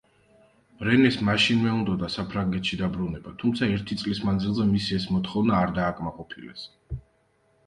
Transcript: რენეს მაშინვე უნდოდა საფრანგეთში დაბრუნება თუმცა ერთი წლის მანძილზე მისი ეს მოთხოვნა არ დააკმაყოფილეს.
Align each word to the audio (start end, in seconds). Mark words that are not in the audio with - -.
რენეს 0.87 1.17
მაშინვე 1.27 1.73
უნდოდა 1.79 2.09
საფრანგეთში 2.13 2.79
დაბრუნება 2.79 3.35
თუმცა 3.43 3.69
ერთი 3.75 3.99
წლის 4.01 4.23
მანძილზე 4.31 4.67
მისი 4.71 4.99
ეს 4.99 5.07
მოთხოვნა 5.19 5.61
არ 5.61 5.77
დააკმაყოფილეს. 5.79 6.67